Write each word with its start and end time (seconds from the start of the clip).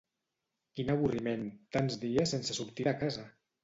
Quin 0.79 0.89
avorriment 0.95 1.45
tants 1.79 2.01
dies 2.07 2.37
sense 2.37 2.61
sortir 2.63 2.93
de 2.93 3.01
casa! 3.07 3.33